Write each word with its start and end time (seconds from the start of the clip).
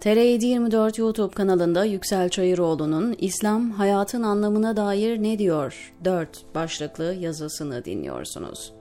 TR724 0.00 1.00
YouTube 1.00 1.34
kanalında 1.34 1.84
Yüksel 1.84 2.28
Çayıroğlu'nun 2.28 3.14
İslam 3.18 3.70
hayatın 3.70 4.22
anlamına 4.22 4.76
dair 4.76 5.22
ne 5.22 5.38
diyor 5.38 5.94
4 6.04 6.54
başlıklı 6.54 7.14
yazısını 7.20 7.84
dinliyorsunuz. 7.84 8.72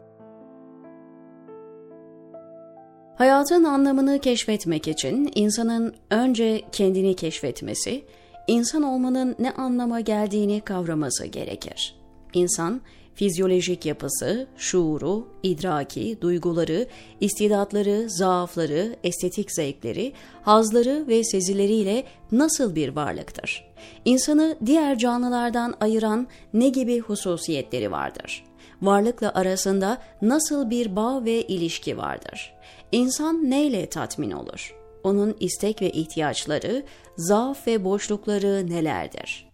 Hayatın 3.17 3.63
anlamını 3.63 4.19
keşfetmek 4.19 4.87
için 4.87 5.31
insanın 5.35 5.93
önce 6.09 6.61
kendini 6.71 7.15
keşfetmesi, 7.15 8.03
insan 8.47 8.83
olmanın 8.83 9.35
ne 9.39 9.51
anlama 9.51 9.99
geldiğini 9.99 10.61
kavraması 10.61 11.25
gerekir. 11.25 11.95
İnsan, 12.33 12.81
fizyolojik 13.17 13.85
yapısı, 13.85 14.47
şuuru, 14.57 15.27
idraki, 15.43 16.17
duyguları, 16.21 16.87
istidatları, 17.19 18.09
zaafları, 18.09 18.95
estetik 19.03 19.51
zevkleri, 19.51 20.13
hazları 20.41 21.05
ve 21.07 21.23
sezileriyle 21.23 22.03
nasıl 22.31 22.75
bir 22.75 22.89
varlıktır? 22.89 23.67
İnsanı 24.05 24.57
diğer 24.65 24.97
canlılardan 24.97 25.73
ayıran 25.79 26.27
ne 26.53 26.69
gibi 26.69 26.99
hususiyetleri 26.99 27.91
vardır? 27.91 28.43
Varlıkla 28.81 29.33
arasında 29.33 29.97
nasıl 30.21 30.69
bir 30.69 30.95
bağ 30.95 31.25
ve 31.25 31.41
ilişki 31.41 31.97
vardır? 31.97 32.53
İnsan 32.91 33.49
neyle 33.49 33.85
tatmin 33.85 34.31
olur? 34.31 34.75
Onun 35.03 35.35
istek 35.39 35.81
ve 35.81 35.91
ihtiyaçları, 35.91 36.83
zaaf 37.17 37.67
ve 37.67 37.83
boşlukları 37.83 38.69
nelerdir?'' 38.69 39.46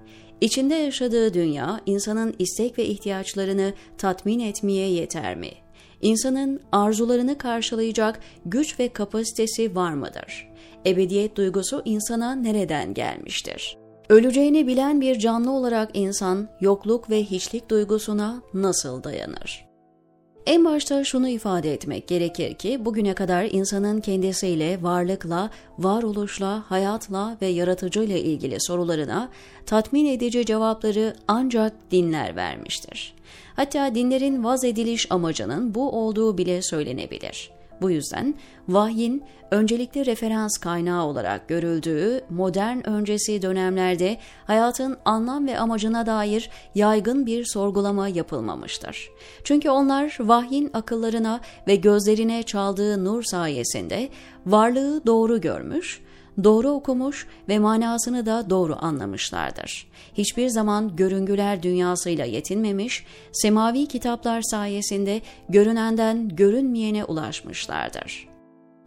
İçinde 0.43 0.75
yaşadığı 0.75 1.33
dünya 1.33 1.81
insanın 1.85 2.35
istek 2.39 2.77
ve 2.77 2.85
ihtiyaçlarını 2.85 3.73
tatmin 3.97 4.39
etmeye 4.39 4.89
yeter 4.89 5.35
mi? 5.35 5.49
İnsanın 6.01 6.59
arzularını 6.71 7.37
karşılayacak 7.37 8.19
güç 8.45 8.79
ve 8.79 8.93
kapasitesi 8.93 9.75
var 9.75 9.93
mıdır? 9.93 10.49
Ebediyet 10.85 11.35
duygusu 11.35 11.81
insana 11.85 12.35
nereden 12.35 12.93
gelmiştir? 12.93 13.77
Öleceğini 14.09 14.67
bilen 14.67 15.01
bir 15.01 15.19
canlı 15.19 15.51
olarak 15.51 15.89
insan 15.93 16.49
yokluk 16.61 17.09
ve 17.09 17.23
hiçlik 17.23 17.69
duygusuna 17.69 18.41
nasıl 18.53 19.03
dayanır? 19.03 19.72
En 20.45 20.65
başta 20.65 21.03
şunu 21.03 21.29
ifade 21.29 21.73
etmek 21.73 22.07
gerekir 22.07 22.53
ki 22.53 22.85
bugüne 22.85 23.13
kadar 23.13 23.43
insanın 23.51 24.01
kendisiyle, 24.01 24.83
varlıkla, 24.83 25.49
varoluşla, 25.79 26.63
hayatla 26.71 27.37
ve 27.41 27.47
yaratıcıyla 27.47 28.17
ilgili 28.17 28.61
sorularına 28.61 29.29
tatmin 29.65 30.05
edici 30.05 30.45
cevapları 30.45 31.15
ancak 31.27 31.73
dinler 31.91 32.35
vermiştir. 32.35 33.13
Hatta 33.55 33.95
dinlerin 33.95 34.43
vaz 34.43 34.63
ediliş 34.63 35.11
amacının 35.11 35.75
bu 35.75 35.91
olduğu 35.91 36.37
bile 36.37 36.61
söylenebilir. 36.61 37.51
Bu 37.83 37.91
yüzden 37.91 38.35
vahyin 38.67 39.23
öncelikli 39.51 40.05
referans 40.05 40.57
kaynağı 40.57 41.05
olarak 41.05 41.47
görüldüğü 41.47 42.21
modern 42.29 42.89
öncesi 42.89 43.41
dönemlerde 43.41 44.17
hayatın 44.47 44.97
anlam 45.05 45.47
ve 45.47 45.59
amacına 45.59 46.05
dair 46.05 46.49
yaygın 46.75 47.25
bir 47.25 47.45
sorgulama 47.45 48.07
yapılmamıştır. 48.07 49.09
Çünkü 49.43 49.69
onlar 49.69 50.17
vahyin 50.19 50.69
akıllarına 50.73 51.39
ve 51.67 51.75
gözlerine 51.75 52.43
çaldığı 52.43 53.05
nur 53.05 53.23
sayesinde 53.23 54.09
varlığı 54.45 55.05
doğru 55.05 55.41
görmüş, 55.41 56.01
doğru 56.43 56.69
okumuş 56.69 57.27
ve 57.49 57.59
manasını 57.59 58.25
da 58.25 58.49
doğru 58.49 58.77
anlamışlardır. 58.79 59.87
Hiçbir 60.13 60.49
zaman 60.49 60.95
görüngüler 60.95 61.63
dünyasıyla 61.63 62.25
yetinmemiş, 62.25 63.05
semavi 63.31 63.85
kitaplar 63.85 64.41
sayesinde 64.41 65.21
görünenden 65.49 66.29
görünmeyene 66.29 67.05
ulaşmışlardır. 67.05 68.27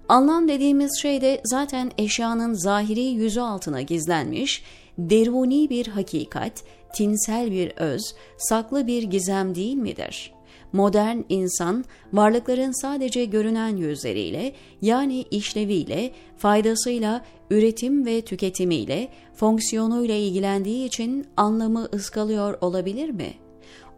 Anlam 0.09 0.49
dediğimiz 0.49 0.99
şey 1.03 1.21
de 1.21 1.41
zaten 1.45 1.91
eşyanın 1.99 2.55
zahiri 2.55 3.01
yüzü 3.05 3.41
altına 3.41 3.83
gizlenmiş, 3.83 4.65
deruni 4.99 5.71
bir 5.71 5.87
hakikat, 5.87 6.65
tinsel 6.95 7.51
bir 7.51 7.73
öz, 7.77 8.03
saklı 8.39 8.87
bir 8.87 9.03
gizem 9.03 9.55
değil 9.55 9.77
midir?'' 9.77 10.36
Modern 10.77 11.19
insan 11.29 11.85
varlıkların 12.13 12.83
sadece 12.83 13.25
görünen 13.25 13.77
yüzleriyle 13.77 14.53
yani 14.83 15.23
işleviyle, 15.23 16.11
faydasıyla, 16.37 17.25
üretim 17.51 18.07
ve 18.07 18.21
tüketimiyle, 18.21 19.09
fonksiyonuyla 19.35 20.15
ilgilendiği 20.15 20.87
için 20.87 21.27
anlamı 21.37 21.89
ıskalıyor 21.95 22.59
olabilir 22.61 23.11
mi? 23.11 23.35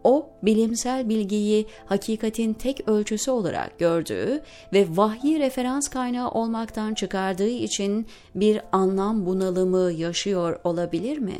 O, 0.04 0.30
bilimsel 0.42 1.08
bilgiyi 1.08 1.66
hakikatin 1.86 2.54
tek 2.54 2.88
ölçüsü 2.88 3.30
olarak 3.30 3.78
gördüğü 3.78 4.42
ve 4.72 4.86
vahyi 4.90 5.38
referans 5.38 5.88
kaynağı 5.88 6.30
olmaktan 6.30 6.94
çıkardığı 6.94 7.48
için 7.48 8.06
bir 8.34 8.60
anlam 8.72 9.26
bunalımı 9.26 9.92
yaşıyor 9.92 10.60
olabilir 10.64 11.18
mi? 11.18 11.38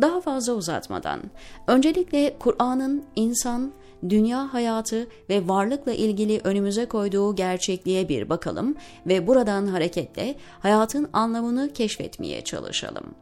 Daha 0.00 0.20
fazla 0.20 0.52
uzatmadan, 0.52 1.20
öncelikle 1.66 2.36
Kur'an'ın 2.38 3.04
insan, 3.16 3.72
dünya 4.08 4.54
hayatı 4.54 5.08
ve 5.30 5.48
varlıkla 5.48 5.92
ilgili 5.92 6.40
önümüze 6.44 6.86
koyduğu 6.86 7.34
gerçekliğe 7.34 8.08
bir 8.08 8.28
bakalım 8.28 8.74
ve 9.06 9.26
buradan 9.26 9.66
hareketle 9.66 10.34
hayatın 10.60 11.08
anlamını 11.12 11.72
keşfetmeye 11.72 12.44
çalışalım. 12.44 13.14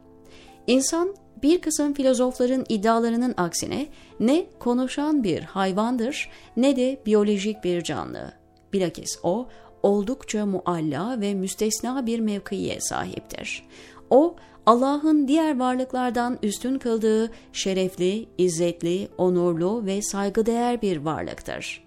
İnsan 0.67 1.15
bir 1.43 1.61
kısım 1.61 1.93
filozofların 1.93 2.65
iddialarının 2.69 3.33
aksine 3.37 3.87
ne 4.19 4.45
konuşan 4.59 5.23
bir 5.23 5.41
hayvandır 5.41 6.29
ne 6.57 6.75
de 6.75 7.01
biyolojik 7.05 7.63
bir 7.63 7.81
canlı. 7.83 8.31
Bilakis 8.73 9.19
o 9.23 9.47
oldukça 9.83 10.45
mualla 10.45 11.21
ve 11.21 11.33
müstesna 11.33 12.05
bir 12.05 12.19
mevkiye 12.19 12.81
sahiptir. 12.81 13.63
O 14.09 14.35
Allah'ın 14.65 15.27
diğer 15.27 15.59
varlıklardan 15.59 16.39
üstün 16.43 16.79
kıldığı 16.79 17.31
şerefli, 17.53 18.25
izzetli, 18.37 19.07
onurlu 19.17 19.85
ve 19.85 20.01
saygıdeğer 20.01 20.81
bir 20.81 20.97
varlıktır. 20.97 21.83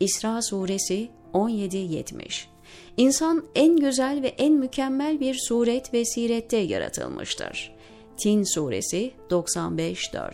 İsra 0.00 0.42
Suresi 0.42 1.08
17-70 1.34 2.44
İnsan 2.96 3.44
en 3.54 3.76
güzel 3.76 4.22
ve 4.22 4.28
en 4.28 4.52
mükemmel 4.52 5.20
bir 5.20 5.38
suret 5.48 5.94
ve 5.94 6.04
sirette 6.04 6.56
yaratılmıştır. 6.56 7.74
Tin 8.16 8.42
Suresi 8.54 9.10
95-4 9.30 10.30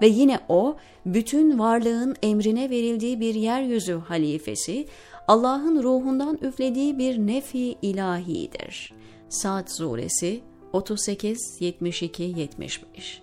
Ve 0.00 0.06
yine 0.06 0.40
o, 0.48 0.76
bütün 1.06 1.58
varlığın 1.58 2.16
emrine 2.22 2.70
verildiği 2.70 3.20
bir 3.20 3.34
yeryüzü 3.34 3.94
halifesi, 3.94 4.86
Allah'ın 5.28 5.82
ruhundan 5.82 6.38
üflediği 6.42 6.98
bir 6.98 7.18
nefi 7.18 7.76
ilahidir. 7.82 8.92
Sad 9.28 9.68
Suresi 9.68 10.40
38, 10.72 11.38
72, 11.60 12.22
75. 12.22 13.22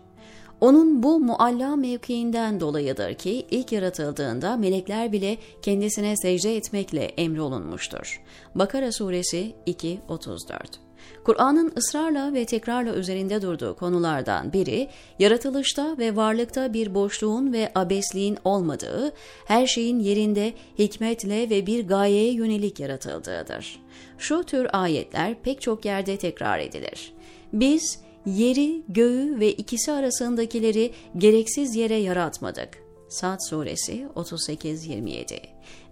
Onun 0.61 1.03
bu 1.03 1.19
mualla 1.19 1.75
mevkiinden 1.75 2.59
dolayıdır 2.59 3.13
ki 3.13 3.45
ilk 3.51 3.71
yaratıldığında 3.71 4.57
melekler 4.57 5.11
bile 5.11 5.37
kendisine 5.61 6.17
secde 6.17 6.55
etmekle 6.55 7.03
emrolunmuştur. 7.03 8.21
Bakara 8.55 8.91
suresi 8.91 9.55
2, 9.65 9.99
34. 10.07 10.84
Kur'an'ın 11.23 11.73
ısrarla 11.77 12.33
ve 12.33 12.45
tekrarla 12.45 12.95
üzerinde 12.95 13.41
durduğu 13.41 13.75
konulardan 13.75 14.53
biri, 14.53 14.89
yaratılışta 15.19 15.97
ve 15.97 16.15
varlıkta 16.15 16.73
bir 16.73 16.95
boşluğun 16.95 17.53
ve 17.53 17.71
abesliğin 17.75 18.37
olmadığı, 18.43 19.13
her 19.45 19.67
şeyin 19.67 19.99
yerinde 19.99 20.53
hikmetle 20.79 21.49
ve 21.49 21.65
bir 21.65 21.87
gayeye 21.87 22.33
yönelik 22.33 22.79
yaratıldığıdır. 22.79 23.79
Şu 24.17 24.43
tür 24.43 24.67
ayetler 24.73 25.35
pek 25.41 25.61
çok 25.61 25.85
yerde 25.85 26.17
tekrar 26.17 26.59
edilir. 26.59 27.13
Biz 27.53 27.99
yeri, 28.25 28.81
göğü 28.87 29.39
ve 29.39 29.51
ikisi 29.51 29.91
arasındakileri 29.91 30.91
gereksiz 31.17 31.75
yere 31.75 31.95
yaratmadık. 31.95 32.84
Sad 33.15 33.39
suresi 33.49 34.07
38-27 34.15 35.39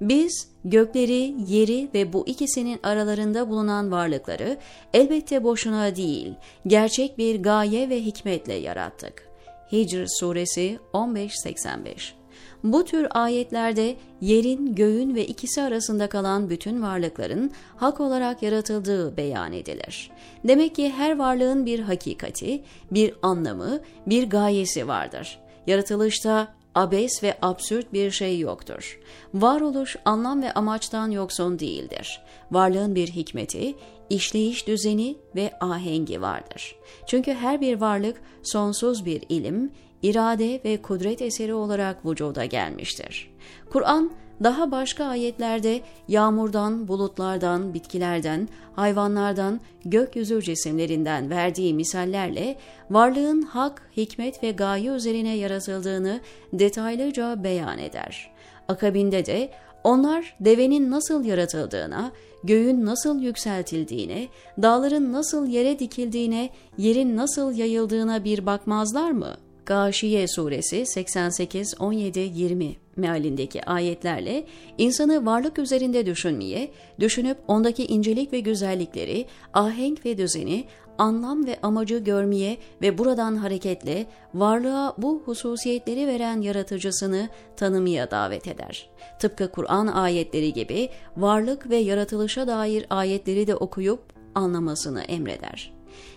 Biz 0.02 0.48
gökleri, 0.66 1.36
yeri 1.48 1.90
ve 1.94 2.14
bu 2.14 2.28
ikisinin 2.28 2.80
aralarında 2.84 3.50
bulunan 3.50 3.92
varlıkları 3.92 4.58
elbette 4.94 5.44
boşuna 5.44 5.96
değil, 5.96 6.34
gerçek 6.68 7.18
bir 7.18 7.44
gaye 7.44 7.90
ve 7.90 8.02
hikmetle 8.02 8.54
yarattık. 8.54 9.28
Hicr 9.72 10.06
suresi 10.20 10.80
15-85 10.94 12.24
bu 12.64 12.86
tür 12.86 13.08
ayetlerde 13.12 13.96
yerin, 14.22 14.76
göğün 14.76 15.16
ve 15.16 15.26
ikisi 15.26 15.62
arasında 15.62 16.10
kalan 16.10 16.50
bütün 16.50 16.82
varlıkların 16.82 17.52
hak 17.76 18.00
olarak 18.00 18.44
yaratıldığı 18.44 19.18
beyan 19.18 19.54
edilir. 19.54 20.12
Demek 20.44 20.76
ki 20.76 20.90
her 20.90 21.18
varlığın 21.18 21.66
bir 21.66 21.80
hakikati, 21.80 22.64
bir 22.92 23.14
anlamı, 23.22 23.80
bir 24.08 24.30
gayesi 24.30 24.88
vardır. 24.88 25.40
Yaratılışta 25.68 26.54
abes 26.76 27.24
ve 27.24 27.38
absürt 27.42 27.94
bir 27.94 28.12
şey 28.12 28.40
yoktur. 28.40 29.00
Varoluş 29.34 29.96
anlam 30.06 30.42
ve 30.42 30.54
amaçtan 30.54 31.12
yoksun 31.12 31.60
değildir. 31.60 32.22
Varlığın 32.52 32.96
bir 32.96 33.08
hikmeti, 33.08 33.76
işleyiş 34.10 34.68
düzeni 34.68 35.16
ve 35.36 35.52
ahengi 35.62 36.22
vardır. 36.22 36.76
Çünkü 37.08 37.34
her 37.34 37.62
bir 37.62 37.82
varlık 37.82 38.22
sonsuz 38.44 39.06
bir 39.06 39.24
ilim, 39.30 39.72
irade 40.02 40.62
ve 40.66 40.82
kudret 40.82 41.22
eseri 41.22 41.54
olarak 41.54 42.06
vücuda 42.06 42.46
gelmiştir. 42.46 43.34
Kur'an 43.70 44.12
daha 44.44 44.72
başka 44.72 45.06
ayetlerde 45.06 45.82
yağmurdan, 46.08 46.88
bulutlardan, 46.88 47.74
bitkilerden, 47.74 48.48
hayvanlardan, 48.76 49.60
gökyüzü 49.86 50.42
cisimlerinden 50.42 51.30
verdiği 51.30 51.74
misallerle 51.74 52.56
varlığın 52.90 53.42
hak, 53.42 53.90
hikmet 53.98 54.44
ve 54.44 54.52
gaye 54.52 54.90
üzerine 54.90 55.36
yaratıldığını 55.36 56.20
detaylıca 56.54 57.44
beyan 57.44 57.78
eder. 57.80 58.32
Akabinde 58.68 59.26
de 59.26 59.50
onlar 59.84 60.36
devenin 60.40 60.92
nasıl 60.92 61.26
yaratıldığına, 61.26 62.12
göğün 62.44 62.86
nasıl 62.86 63.22
yükseltildiğine, 63.22 64.28
dağların 64.62 65.14
nasıl 65.14 65.48
yere 65.48 65.80
dikildiğine, 65.80 66.50
yerin 66.78 67.18
nasıl 67.18 67.54
yayıldığına 67.54 68.24
bir 68.24 68.46
bakmazlar 68.46 69.12
mı? 69.12 69.38
Gâşiye 69.66 70.28
suresi 70.28 70.86
88, 70.86 71.76
17, 71.80 72.20
20 72.20 72.83
mealindeki 72.96 73.66
ayetlerle 73.66 74.46
insanı 74.78 75.26
varlık 75.26 75.60
üzerinde 75.60 76.06
düşünmeye, 76.06 76.72
düşünüp 77.00 77.38
ondaki 77.48 77.86
incelik 77.86 78.34
ve 78.34 78.40
güzellikleri, 78.40 79.26
ahenk 79.54 80.06
ve 80.06 80.18
düzeni, 80.18 80.66
anlam 80.98 81.46
ve 81.46 81.60
amacı 81.62 81.98
görmeye 81.98 82.58
ve 82.82 82.98
buradan 82.98 83.36
hareketle 83.36 84.06
varlığa 84.34 84.94
bu 84.98 85.22
hususiyetleri 85.26 86.08
veren 86.08 86.42
yaratıcısını 86.42 87.30
tanımaya 87.58 88.12
davet 88.12 88.48
eder. 88.48 88.90
Tıpkı 89.20 89.52
Kur'an 89.52 89.88
ayetleri 89.88 90.54
gibi 90.54 90.90
varlık 91.18 91.70
ve 91.70 91.76
yaratılışa 91.76 92.48
dair 92.48 92.86
ayetleri 92.90 93.48
de 93.48 93.56
okuyup 93.56 94.04
anlamasını 94.36 95.02
emreder. 95.02 95.73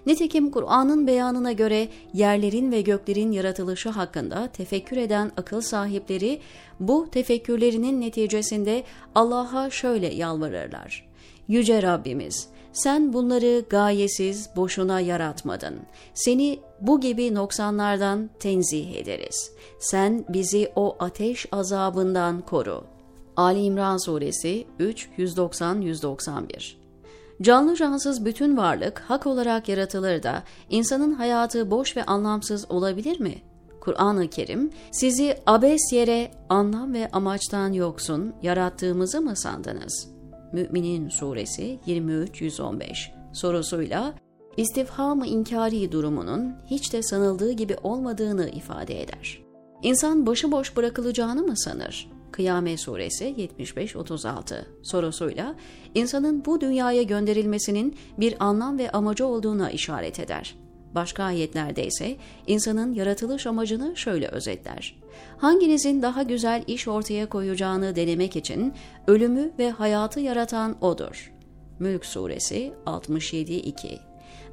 Nitekim 0.06 0.50
Kur'an'ın 0.50 1.06
beyanına 1.06 1.52
göre 1.52 1.88
yerlerin 2.14 2.73
ve 2.73 2.81
göklerin 2.81 3.32
yaratılışı 3.32 3.88
hakkında 3.88 4.49
tefekkür 4.49 4.96
eden 4.96 5.32
akıl 5.37 5.61
sahipleri 5.61 6.40
bu 6.81 7.08
tefekkürlerinin 7.12 8.00
neticesinde 8.00 8.84
Allah'a 9.14 9.70
şöyle 9.70 10.14
yalvarırlar. 10.14 11.06
Yüce 11.49 11.82
Rabbimiz, 11.82 12.49
sen 12.73 13.12
bunları 13.12 13.64
gayesiz, 13.70 14.50
boşuna 14.56 15.00
yaratmadın. 15.00 15.75
Seni 16.14 16.61
bu 16.81 17.00
gibi 17.00 17.34
noksanlardan 17.34 18.31
tenzih 18.38 18.94
ederiz. 18.94 19.52
Sen 19.79 20.25
bizi 20.29 20.72
o 20.76 20.96
ateş 20.99 21.46
azabından 21.52 22.40
koru. 22.40 22.84
Ali 23.37 23.62
İmran 23.62 23.96
Suresi 23.96 24.67
3 24.79 25.08
190-191 25.19 26.86
Canlı 27.43 27.77
cansız 27.77 28.25
bütün 28.25 28.56
varlık 28.56 28.99
hak 28.99 29.27
olarak 29.27 29.69
yaratılır 29.69 30.23
da 30.23 30.43
insanın 30.71 31.12
hayatı 31.12 31.71
boş 31.71 31.97
ve 31.97 32.05
anlamsız 32.05 32.71
olabilir 32.71 33.21
mi? 33.21 33.35
Kur'an-ı 33.81 34.31
Kerim, 34.31 34.71
sizi 34.93 35.38
abes 35.47 35.93
yere 35.93 36.31
anlam 36.49 36.94
ve 36.94 37.11
amaçtan 37.12 37.73
yoksun 37.73 38.35
yarattığımızı 38.43 39.21
mı 39.21 39.37
sandınız? 39.37 40.09
Müminin 40.53 41.09
Suresi 41.09 41.79
23-115 41.87 42.94
sorusuyla 43.33 44.15
istifham-ı 44.56 45.27
inkari 45.27 45.93
durumunun 45.93 46.55
hiç 46.67 46.93
de 46.93 47.03
sanıldığı 47.03 47.53
gibi 47.53 47.77
olmadığını 47.82 48.49
ifade 48.49 49.03
eder. 49.03 49.43
İnsan 49.82 50.27
başıboş 50.27 50.77
bırakılacağını 50.77 51.43
mı 51.43 51.56
sanır? 51.56 52.16
Kıyamet 52.37 52.81
Suresi 52.81 53.25
75-36 53.25 54.65
sorusuyla 54.83 55.55
insanın 55.94 56.44
bu 56.44 56.61
dünyaya 56.61 57.03
gönderilmesinin 57.03 57.97
bir 58.19 58.35
anlam 58.41 58.79
ve 58.79 58.91
amacı 58.91 59.27
olduğuna 59.27 59.71
işaret 59.71 60.21
eder. 60.21 60.56
Başka 60.94 61.25
ayetlerde 61.25 61.87
ise 61.87 62.17
insanın 62.47 62.94
yaratılış 62.94 63.47
amacını 63.47 63.97
şöyle 63.97 64.29
özetler. 64.29 65.03
Hanginizin 65.38 66.03
daha 66.03 66.23
güzel 66.23 66.65
iş 66.67 66.88
ortaya 66.88 67.29
koyacağını 67.29 67.97
denemek 67.97 68.37
için 68.37 68.75
ölümü 69.06 69.53
ve 69.59 69.71
hayatı 69.71 70.21
yaratan 70.21 70.77
O'dur. 70.81 71.32
Mülk 71.79 72.06
Suresi 72.06 72.73
67-2 72.87 73.99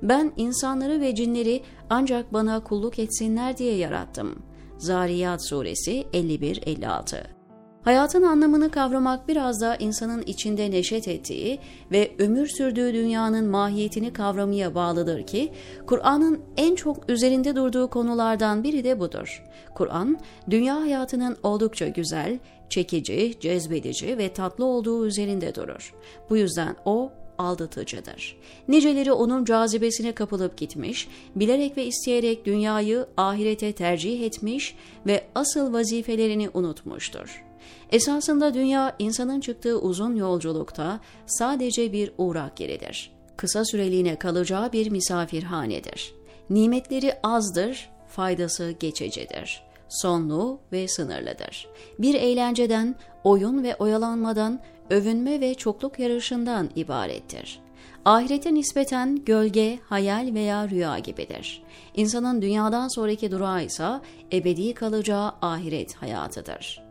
Ben 0.03 0.33
insanları 0.37 1.01
ve 1.01 1.15
cinleri 1.15 1.63
ancak 1.89 2.33
bana 2.33 2.63
kulluk 2.63 2.99
etsinler 2.99 3.57
diye 3.57 3.75
yarattım. 3.75 4.43
Zariyat 4.77 5.47
Suresi 5.47 6.05
51-56 6.13 7.42
Hayatın 7.83 8.23
anlamını 8.23 8.71
kavramak 8.71 9.27
biraz 9.27 9.61
da 9.61 9.75
insanın 9.75 10.21
içinde 10.21 10.71
neşet 10.71 11.07
ettiği 11.07 11.59
ve 11.91 12.11
ömür 12.19 12.47
sürdüğü 12.47 12.93
dünyanın 12.93 13.49
mahiyetini 13.49 14.13
kavramaya 14.13 14.75
bağlıdır 14.75 15.27
ki, 15.27 15.51
Kur'an'ın 15.85 16.41
en 16.57 16.75
çok 16.75 17.09
üzerinde 17.09 17.55
durduğu 17.55 17.89
konulardan 17.89 18.63
biri 18.63 18.83
de 18.83 18.99
budur. 18.99 19.43
Kur'an, 19.75 20.19
dünya 20.49 20.81
hayatının 20.81 21.37
oldukça 21.43 21.87
güzel, 21.87 22.39
çekici, 22.69 23.39
cezbedici 23.39 24.17
ve 24.17 24.33
tatlı 24.33 24.65
olduğu 24.65 25.05
üzerinde 25.07 25.55
durur. 25.55 25.93
Bu 26.29 26.37
yüzden 26.37 26.75
o, 26.85 27.11
aldatıcıdır. 27.43 28.37
Niceleri 28.67 29.11
onun 29.11 29.45
cazibesine 29.45 30.11
kapılıp 30.11 30.57
gitmiş, 30.57 31.07
bilerek 31.35 31.77
ve 31.77 31.85
isteyerek 31.85 32.45
dünyayı 32.45 33.05
ahirete 33.17 33.73
tercih 33.73 34.25
etmiş 34.25 34.75
ve 35.05 35.23
asıl 35.35 35.73
vazifelerini 35.73 36.49
unutmuştur. 36.53 37.43
Esasında 37.91 38.53
dünya 38.53 38.95
insanın 38.99 39.39
çıktığı 39.39 39.79
uzun 39.79 40.15
yolculukta 40.15 40.99
sadece 41.25 41.93
bir 41.93 42.11
uğrak 42.17 42.59
yeridir. 42.59 43.11
Kısa 43.37 43.65
süreliğine 43.65 44.15
kalacağı 44.15 44.71
bir 44.71 44.91
misafirhanedir. 44.91 46.13
Nimetleri 46.49 47.13
azdır, 47.23 47.89
faydası 48.07 48.71
geçicidir. 48.79 49.63
Sonlu 49.89 50.59
ve 50.71 50.87
sınırlıdır. 50.87 51.67
Bir 51.99 52.13
eğlenceden, 52.13 52.95
oyun 53.23 53.63
ve 53.63 53.75
oyalanmadan, 53.75 54.59
övünme 54.89 55.41
ve 55.41 55.55
çokluk 55.55 55.99
yarışından 55.99 56.69
ibarettir. 56.75 57.59
Ahirete 58.05 58.53
nispeten 58.53 59.25
gölge, 59.25 59.79
hayal 59.89 60.33
veya 60.33 60.69
rüya 60.69 60.99
gibidir. 60.99 61.63
İnsanın 61.95 62.41
dünyadan 62.41 62.87
sonraki 62.87 63.31
durağı 63.31 63.63
ise 63.63 63.87
ebedi 64.33 64.73
kalacağı 64.73 65.31
ahiret 65.41 65.95
hayatıdır. 65.95 66.83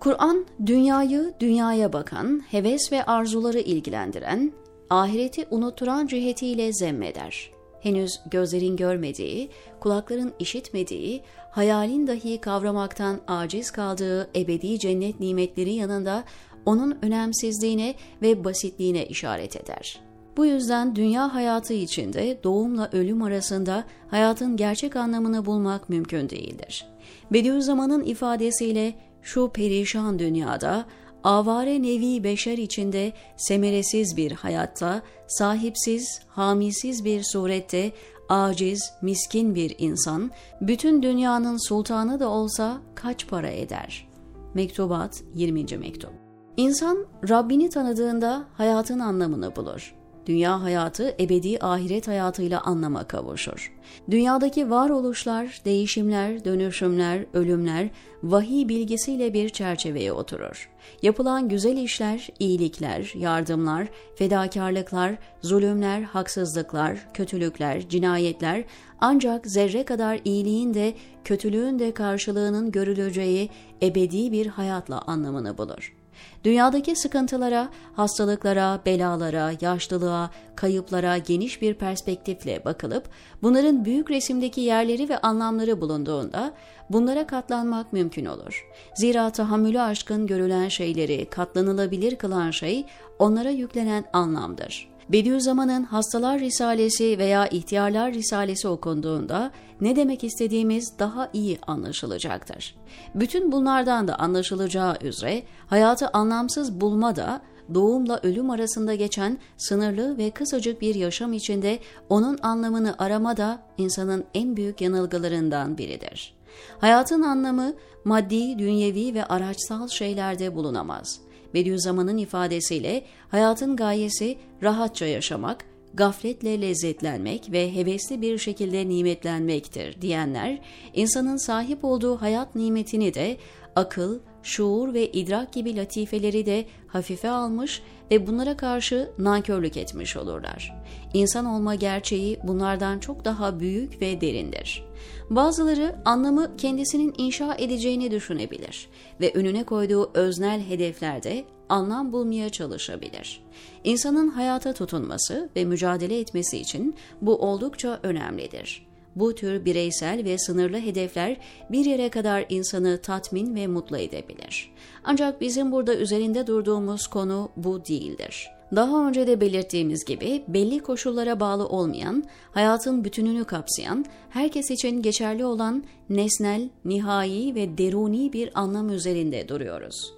Kur'an, 0.00 0.46
dünyayı 0.66 1.34
dünyaya 1.40 1.92
bakan, 1.92 2.42
heves 2.50 2.92
ve 2.92 3.04
arzuları 3.04 3.58
ilgilendiren, 3.58 4.52
ahireti 4.90 5.46
unutturan 5.50 6.06
cihetiyle 6.06 6.72
zemmeder. 6.72 7.50
Henüz 7.80 8.20
gözlerin 8.30 8.76
görmediği, 8.76 9.48
kulakların 9.80 10.32
işitmediği, 10.38 11.22
hayalin 11.50 12.06
dahi 12.06 12.40
kavramaktan 12.40 13.20
aciz 13.26 13.70
kaldığı 13.70 14.30
ebedi 14.36 14.78
cennet 14.78 15.20
nimetleri 15.20 15.72
yanında 15.72 16.24
onun 16.66 16.98
önemsizliğine 17.02 17.94
ve 18.22 18.44
basitliğine 18.44 19.06
işaret 19.06 19.56
eder. 19.56 20.00
Bu 20.36 20.46
yüzden 20.46 20.96
dünya 20.96 21.34
hayatı 21.34 21.74
içinde 21.74 22.38
doğumla 22.44 22.90
ölüm 22.92 23.22
arasında 23.22 23.84
hayatın 24.08 24.56
gerçek 24.56 24.96
anlamını 24.96 25.46
bulmak 25.46 25.88
mümkün 25.88 26.30
değildir. 26.30 26.86
Bediüzzaman'ın 27.32 28.04
ifadesiyle 28.04 28.94
şu 29.22 29.50
perişan 29.52 30.18
dünyada 30.18 30.86
avare 31.24 31.82
nevi 31.82 32.24
beşer 32.24 32.58
içinde 32.58 33.12
semeresiz 33.36 34.16
bir 34.16 34.32
hayatta, 34.32 35.02
sahipsiz, 35.28 36.20
hamisiz 36.28 37.04
bir 37.04 37.22
surette, 37.22 37.92
aciz, 38.28 38.92
miskin 39.02 39.54
bir 39.54 39.74
insan, 39.78 40.30
bütün 40.60 41.02
dünyanın 41.02 41.68
sultanı 41.68 42.20
da 42.20 42.28
olsa 42.28 42.80
kaç 42.94 43.28
para 43.28 43.50
eder? 43.50 44.08
Mektubat 44.54 45.22
20. 45.34 45.76
Mektup 45.78 46.23
İnsan 46.56 47.06
Rabbini 47.28 47.70
tanıdığında 47.70 48.44
hayatın 48.54 48.98
anlamını 48.98 49.56
bulur. 49.56 49.94
Dünya 50.26 50.62
hayatı 50.62 51.14
ebedi 51.20 51.58
ahiret 51.60 52.08
hayatıyla 52.08 52.60
anlama 52.60 53.04
kavuşur. 53.04 53.72
Dünyadaki 54.10 54.70
varoluşlar, 54.70 55.60
değişimler, 55.64 56.44
dönüşümler, 56.44 57.26
ölümler 57.32 57.90
vahiy 58.22 58.68
bilgisiyle 58.68 59.34
bir 59.34 59.48
çerçeveye 59.48 60.12
oturur. 60.12 60.70
Yapılan 61.02 61.48
güzel 61.48 61.76
işler, 61.76 62.28
iyilikler, 62.38 63.12
yardımlar, 63.16 63.88
fedakarlıklar, 64.16 65.16
zulümler, 65.42 66.02
haksızlıklar, 66.02 67.08
kötülükler, 67.14 67.88
cinayetler 67.88 68.64
ancak 69.00 69.46
zerre 69.46 69.84
kadar 69.84 70.20
iyiliğin 70.24 70.74
de 70.74 70.94
kötülüğün 71.24 71.78
de 71.78 71.94
karşılığının 71.94 72.72
görüleceği 72.72 73.50
ebedi 73.82 74.32
bir 74.32 74.46
hayatla 74.46 75.00
anlamını 75.00 75.58
bulur. 75.58 76.03
Dünyadaki 76.44 76.96
sıkıntılara, 76.96 77.68
hastalıklara, 77.96 78.80
belalara, 78.86 79.52
yaşlılığa, 79.60 80.30
kayıplara 80.56 81.18
geniş 81.18 81.62
bir 81.62 81.74
perspektifle 81.74 82.64
bakılıp 82.64 83.04
bunların 83.42 83.84
büyük 83.84 84.10
resimdeki 84.10 84.60
yerleri 84.60 85.08
ve 85.08 85.18
anlamları 85.18 85.80
bulunduğunda 85.80 86.54
bunlara 86.90 87.26
katlanmak 87.26 87.92
mümkün 87.92 88.24
olur. 88.24 88.66
Zira 88.94 89.30
tahammülü 89.30 89.80
aşkın 89.80 90.26
görülen 90.26 90.68
şeyleri 90.68 91.30
katlanılabilir 91.30 92.16
kılan 92.16 92.50
şey 92.50 92.86
onlara 93.18 93.50
yüklenen 93.50 94.04
anlamdır. 94.12 94.93
Bediüzzaman'ın 95.08 95.84
Hastalar 95.84 96.40
Risalesi 96.40 97.18
veya 97.18 97.46
İhtiyarlar 97.46 98.12
Risalesi 98.12 98.68
okunduğunda 98.68 99.50
ne 99.80 99.96
demek 99.96 100.24
istediğimiz 100.24 100.98
daha 100.98 101.30
iyi 101.32 101.58
anlaşılacaktır. 101.66 102.76
Bütün 103.14 103.52
bunlardan 103.52 104.08
da 104.08 104.18
anlaşılacağı 104.18 104.96
üzere 105.02 105.42
hayatı 105.66 106.08
anlamsız 106.08 106.80
bulma 106.80 107.16
da 107.16 107.40
doğumla 107.74 108.20
ölüm 108.22 108.50
arasında 108.50 108.94
geçen 108.94 109.38
sınırlı 109.56 110.18
ve 110.18 110.30
kısacık 110.30 110.80
bir 110.80 110.94
yaşam 110.94 111.32
içinde 111.32 111.78
onun 112.08 112.38
anlamını 112.42 112.94
arama 112.98 113.36
da 113.36 113.62
insanın 113.78 114.24
en 114.34 114.56
büyük 114.56 114.80
yanılgılarından 114.80 115.78
biridir. 115.78 116.34
Hayatın 116.78 117.22
anlamı 117.22 117.74
maddi, 118.04 118.58
dünyevi 118.58 119.14
ve 119.14 119.24
araçsal 119.24 119.88
şeylerde 119.88 120.54
bulunamaz. 120.54 121.20
Bediüzzaman'ın 121.54 122.18
ifadesiyle 122.18 123.04
hayatın 123.28 123.76
gayesi 123.76 124.38
rahatça 124.62 125.06
yaşamak, 125.06 125.64
gafletle 125.94 126.60
lezzetlenmek 126.60 127.52
ve 127.52 127.74
hevesli 127.74 128.22
bir 128.22 128.38
şekilde 128.38 128.88
nimetlenmektir 128.88 130.00
diyenler, 130.00 130.60
insanın 130.94 131.36
sahip 131.36 131.84
olduğu 131.84 132.16
hayat 132.16 132.54
nimetini 132.54 133.14
de 133.14 133.36
akıl, 133.76 134.18
şuur 134.42 134.94
ve 134.94 135.12
idrak 135.12 135.52
gibi 135.52 135.76
latifeleri 135.76 136.46
de 136.46 136.64
hafife 136.86 137.30
almış 137.30 137.82
ve 138.10 138.26
bunlara 138.26 138.56
karşı 138.56 139.10
nankörlük 139.18 139.76
etmiş 139.76 140.16
olurlar. 140.16 140.74
İnsan 141.14 141.46
olma 141.46 141.74
gerçeği 141.74 142.38
bunlardan 142.44 142.98
çok 142.98 143.24
daha 143.24 143.60
büyük 143.60 144.02
ve 144.02 144.20
derindir. 144.20 144.84
Bazıları 145.30 145.96
anlamı 146.04 146.56
kendisinin 146.56 147.14
inşa 147.18 147.54
edeceğini 147.58 148.10
düşünebilir 148.10 148.88
ve 149.20 149.32
önüne 149.34 149.64
koyduğu 149.64 150.10
öznel 150.14 150.60
hedeflerde 150.60 151.44
anlam 151.68 152.12
bulmaya 152.12 152.50
çalışabilir. 152.50 153.42
İnsanın 153.84 154.28
hayata 154.28 154.72
tutunması 154.72 155.48
ve 155.56 155.64
mücadele 155.64 156.20
etmesi 156.20 156.58
için 156.58 156.94
bu 157.20 157.36
oldukça 157.36 158.00
önemlidir. 158.02 158.86
Bu 159.16 159.34
tür 159.34 159.64
bireysel 159.64 160.24
ve 160.24 160.38
sınırlı 160.38 160.78
hedefler 160.78 161.36
bir 161.70 161.84
yere 161.84 162.08
kadar 162.08 162.46
insanı 162.48 162.98
tatmin 163.02 163.54
ve 163.54 163.66
mutlu 163.66 163.96
edebilir. 163.96 164.72
Ancak 165.04 165.40
bizim 165.40 165.72
burada 165.72 165.94
üzerinde 165.94 166.46
durduğumuz 166.46 167.06
konu 167.06 167.48
bu 167.56 167.84
değildir. 167.84 168.50
Daha 168.76 169.08
önce 169.08 169.26
de 169.26 169.40
belirttiğimiz 169.40 170.04
gibi 170.04 170.44
belli 170.48 170.80
koşullara 170.80 171.40
bağlı 171.40 171.66
olmayan, 171.68 172.24
hayatın 172.52 173.04
bütününü 173.04 173.44
kapsayan, 173.44 174.04
herkes 174.30 174.70
için 174.70 175.02
geçerli 175.02 175.44
olan 175.44 175.84
nesnel, 176.10 176.68
nihai 176.84 177.54
ve 177.54 177.78
deruni 177.78 178.32
bir 178.32 178.50
anlam 178.54 178.90
üzerinde 178.90 179.48
duruyoruz. 179.48 180.14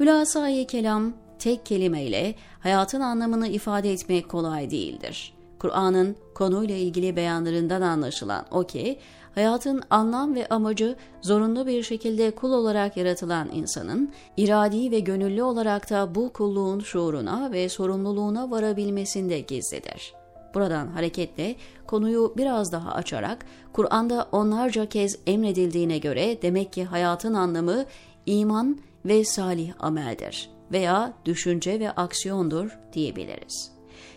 Hülasa-i 0.00 0.66
kelam 0.66 1.12
tek 1.38 1.66
kelimeyle 1.66 2.34
hayatın 2.60 3.00
anlamını 3.00 3.48
ifade 3.48 3.92
etmek 3.92 4.28
kolay 4.28 4.70
değildir. 4.70 5.34
Kur'an'ın 5.58 6.16
konuyla 6.34 6.74
ilgili 6.74 7.16
beyanlarından 7.16 7.80
anlaşılan 7.80 8.46
o 8.50 8.62
ki, 8.66 8.98
hayatın 9.34 9.82
anlam 9.90 10.34
ve 10.34 10.48
amacı 10.48 10.96
zorunlu 11.22 11.66
bir 11.66 11.82
şekilde 11.82 12.30
kul 12.30 12.52
olarak 12.52 12.96
yaratılan 12.96 13.48
insanın, 13.54 14.12
iradi 14.36 14.90
ve 14.90 15.00
gönüllü 15.00 15.42
olarak 15.42 15.90
da 15.90 16.14
bu 16.14 16.32
kulluğun 16.32 16.80
şuuruna 16.80 17.52
ve 17.52 17.68
sorumluluğuna 17.68 18.50
varabilmesinde 18.50 19.40
gizlidir. 19.40 20.14
Buradan 20.54 20.86
hareketle 20.86 21.56
konuyu 21.86 22.34
biraz 22.36 22.72
daha 22.72 22.92
açarak, 22.92 23.46
Kur'an'da 23.72 24.28
onlarca 24.32 24.86
kez 24.86 25.18
emredildiğine 25.26 25.98
göre 25.98 26.42
demek 26.42 26.72
ki 26.72 26.84
hayatın 26.84 27.34
anlamı 27.34 27.84
iman 28.26 28.78
ve 29.08 29.24
salih 29.24 29.72
ameldir 29.78 30.50
veya 30.72 31.12
düşünce 31.24 31.80
ve 31.80 31.90
aksiyondur 31.90 32.78
diyebiliriz. 32.92 33.72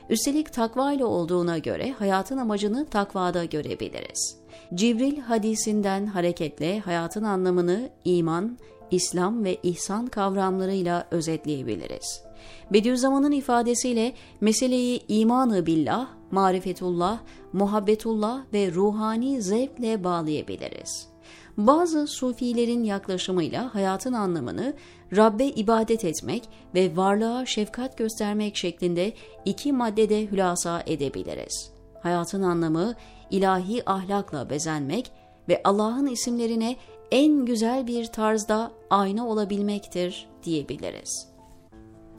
Üstelik 0.09 0.53
takva 0.53 0.93
ile 0.93 1.05
olduğuna 1.05 1.57
göre 1.57 1.91
hayatın 1.91 2.37
amacını 2.37 2.85
takvada 2.85 3.45
görebiliriz. 3.45 4.37
Cibril 4.75 5.19
hadisinden 5.19 6.05
hareketle 6.05 6.79
hayatın 6.79 7.23
anlamını 7.23 7.89
iman, 8.05 8.57
İslam 8.91 9.43
ve 9.43 9.57
ihsan 9.63 10.07
kavramlarıyla 10.07 11.07
özetleyebiliriz. 11.11 12.23
Bediüzzaman'ın 12.73 13.31
ifadesiyle 13.31 14.13
meseleyi 14.41 15.01
imanı 15.07 15.65
billah, 15.65 16.07
marifetullah, 16.31 17.19
muhabbetullah 17.53 18.43
ve 18.53 18.71
ruhani 18.71 19.41
zevkle 19.41 20.03
bağlayabiliriz. 20.03 21.09
Bazı 21.59 22.07
sufilerin 22.07 22.83
yaklaşımıyla 22.83 23.75
hayatın 23.75 24.13
anlamını 24.13 24.73
Rabbe 25.15 25.45
ibadet 25.45 26.05
etmek 26.05 26.49
ve 26.75 26.97
varlığa 26.97 27.45
şefkat 27.45 27.97
göstermek 27.97 28.55
şeklinde 28.55 29.13
iki 29.45 29.73
maddede 29.73 30.31
hülasa 30.31 30.83
edebiliriz. 30.85 31.71
Hayatın 32.03 32.41
anlamı 32.41 32.93
ilahi 33.31 33.89
ahlakla 33.89 34.49
bezenmek 34.49 35.11
ve 35.49 35.61
Allah'ın 35.63 36.07
isimlerine 36.07 36.75
en 37.11 37.45
güzel 37.45 37.87
bir 37.87 38.05
tarzda 38.05 38.71
ayna 38.89 39.27
olabilmektir 39.27 40.29
diyebiliriz. 40.43 41.27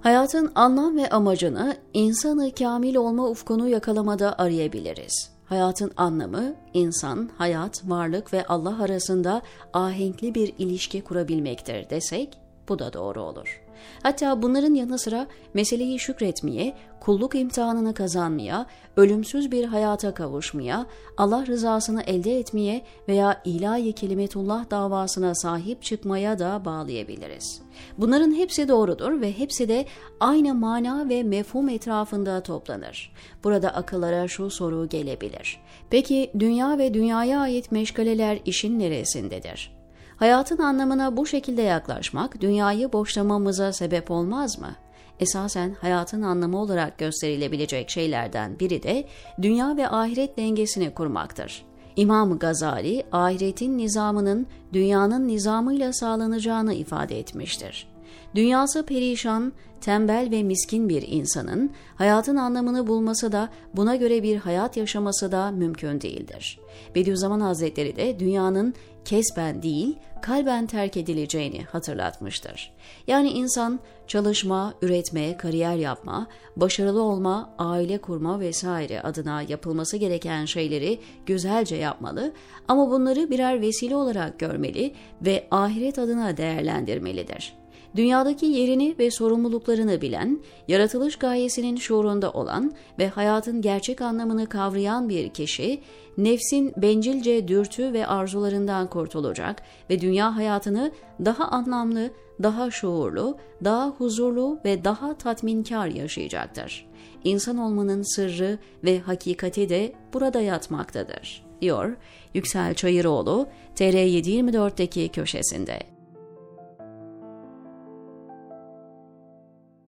Hayatın 0.00 0.52
anlam 0.54 0.97
ve 0.97 1.11
amacını 1.11 1.76
insanı 1.94 2.54
kamil 2.54 2.97
olma 2.97 3.28
ufkunu 3.28 3.68
yakalamada 3.68 4.38
arayabiliriz. 4.38 5.39
Hayatın 5.50 5.92
anlamı, 5.97 6.54
insan, 6.75 7.30
hayat, 7.38 7.83
varlık 7.85 8.33
ve 8.33 8.47
Allah 8.47 8.83
arasında 8.83 9.42
ahenkli 9.73 10.35
bir 10.35 10.54
ilişki 10.59 11.04
kurabilmektir 11.04 11.90
desek, 11.90 12.38
bu 12.69 12.79
da 12.79 12.93
doğru 12.93 13.23
olur. 13.23 13.62
Hatta 14.02 14.43
bunların 14.43 14.75
yanı 14.75 14.99
sıra 14.99 15.26
meseleyi 15.55 15.99
şükretmeye, 15.99 16.75
kulluk 17.00 17.35
imtihanını 17.35 17.95
kazanmaya, 17.95 18.67
ölümsüz 18.97 19.52
bir 19.52 19.64
hayata 19.64 20.14
kavuşmaya, 20.14 20.87
Allah 21.17 21.47
rızasını 21.47 22.02
elde 22.02 22.38
etmeye 22.38 22.83
veya 23.09 23.43
ilahi 23.45 23.93
kelimetullah 23.93 24.71
davasına 24.71 25.35
sahip 25.35 25.83
çıkmaya 25.83 26.38
da 26.38 26.64
bağlayabiliriz. 26.64 27.62
Bunların 27.99 28.35
hepsi 28.35 28.69
doğrudur 28.69 29.21
ve 29.21 29.38
hepsi 29.38 29.69
de 29.69 29.87
aynı 30.21 30.55
mana 30.55 31.09
ve 31.09 31.23
mefhum 31.23 31.69
etrafında 31.69 32.43
toplanır. 32.43 33.12
Burada 33.45 33.75
akıllara 33.75 34.29
şu 34.29 34.50
soru 34.50 34.88
gelebilir. 34.88 35.61
Peki 35.90 36.31
dünya 36.38 36.79
ve 36.79 36.95
dünyaya 36.95 37.40
ait 37.40 37.73
meşgaleler 37.73 38.38
işin 38.45 38.79
neresindedir? 38.79 39.80
Hayatın 40.21 40.59
anlamına 40.59 41.17
bu 41.17 41.27
şekilde 41.27 41.62
yaklaşmak 41.62 42.41
dünyayı 42.41 42.93
boşlamamıza 42.93 43.73
sebep 43.73 44.11
olmaz 44.11 44.59
mı? 44.59 44.75
Esasen 45.21 45.75
hayatın 45.81 46.23
anlamı 46.23 46.59
olarak 46.61 46.99
gösterilebilecek 46.99 47.91
şeylerden 47.91 48.59
biri 48.59 48.83
de 48.83 49.05
dünya 49.43 49.77
ve 49.77 49.89
ahiret 49.89 50.39
dengesini 50.39 50.95
kurmaktır. 50.95 51.65
İmam 51.97 52.39
Gazali, 52.39 53.05
ahiretin 53.12 53.79
nizamının 53.79 54.47
dünyanın 54.73 55.29
nizamıyla 55.29 55.93
sağlanacağını 55.93 56.75
ifade 56.75 57.19
etmiştir. 57.19 57.89
Dünyası 58.35 58.87
perişan, 58.87 59.53
tembel 59.81 60.29
ve 60.31 60.43
miskin 60.43 60.89
bir 60.89 61.05
insanın 61.09 61.71
hayatın 61.95 62.37
anlamını 62.37 62.87
bulması 62.87 63.33
da 63.33 63.49
buna 63.77 63.97
göre 63.97 64.23
bir 64.23 64.37
hayat 64.37 64.77
yaşaması 64.77 65.33
da 65.33 65.51
mümkün 65.51 66.01
değildir. 66.01 66.61
Bediüzzaman 66.95 67.41
Hazretleri 67.41 67.97
de 67.97 68.19
dünyanın 68.19 68.75
kesben 69.05 69.63
değil, 69.63 69.97
kalben 70.23 70.67
terk 70.67 70.97
edileceğini 70.97 71.63
hatırlatmıştır. 71.63 72.73
Yani 73.07 73.31
insan 73.31 73.81
çalışma, 74.07 74.75
üretme, 74.83 75.37
kariyer 75.37 75.77
yapma, 75.77 76.27
başarılı 76.57 77.03
olma, 77.03 77.55
aile 77.59 77.99
kurma 77.99 78.41
vesaire 78.41 79.01
adına 79.01 79.43
yapılması 79.43 79.97
gereken 79.97 80.45
şeyleri 80.45 81.01
güzelce 81.27 81.77
yapmalı 81.77 82.33
ama 82.69 82.91
bunları 82.91 83.31
birer 83.31 83.61
vesile 83.61 83.97
olarak 83.97 84.39
görmeli 84.39 84.95
ve 85.23 85.49
ahiret 85.51 85.99
adına 85.99 86.37
değerlendirmelidir. 86.37 87.60
Dünyadaki 87.97 88.47
yerini 88.47 88.94
ve 88.99 89.11
sorumluluklarını 89.11 90.00
bilen, 90.00 90.40
yaratılış 90.68 91.16
gayesinin 91.16 91.76
şuurunda 91.76 92.30
olan 92.30 92.73
ve 92.99 93.09
hayatın 93.09 93.62
gerçek 93.62 94.00
anlamını 94.00 94.47
kavrayan 94.47 95.09
bir 95.09 95.28
kişi, 95.28 95.80
nefsin 96.18 96.73
bencilce 96.76 97.49
dürtü 97.49 97.92
ve 97.92 98.06
arzularından 98.06 98.87
kurtulacak 98.87 99.62
ve 99.90 100.00
dünya 100.00 100.37
hayatını 100.37 100.92
daha 101.25 101.44
anlamlı, 101.44 102.11
daha 102.42 102.70
şuurlu, 102.70 103.37
daha 103.64 103.88
huzurlu 103.88 104.59
ve 104.64 104.85
daha 104.85 105.14
tatminkar 105.14 105.87
yaşayacaktır. 105.87 106.87
İnsan 107.25 107.59
olmanın 107.59 108.02
sırrı 108.02 108.59
ve 108.85 109.00
hakikati 109.00 109.68
de 109.68 109.92
burada 110.14 110.40
yatmaktadır, 110.40 111.47
diyor 111.61 111.97
Yüksel 112.35 112.75
Çayıroğlu 112.75 113.47
TR724'deki 113.76 115.09
köşesinde. 115.09 116.00